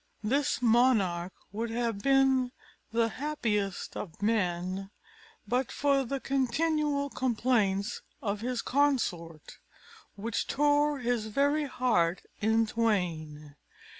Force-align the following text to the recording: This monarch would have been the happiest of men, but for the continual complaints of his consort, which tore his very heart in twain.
This 0.23 0.63
monarch 0.63 1.31
would 1.51 1.69
have 1.69 1.99
been 1.99 2.51
the 2.91 3.09
happiest 3.09 3.95
of 3.95 4.19
men, 4.19 4.89
but 5.47 5.71
for 5.71 6.03
the 6.03 6.19
continual 6.19 7.11
complaints 7.11 8.01
of 8.19 8.41
his 8.41 8.63
consort, 8.63 9.59
which 10.15 10.47
tore 10.47 10.97
his 10.97 11.27
very 11.27 11.65
heart 11.65 12.23
in 12.39 12.65
twain. 12.65 13.55